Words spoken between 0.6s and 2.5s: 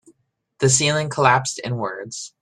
The ceiling collapsed inwards.